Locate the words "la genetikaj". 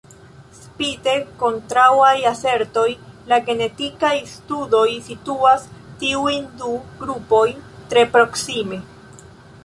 3.31-4.13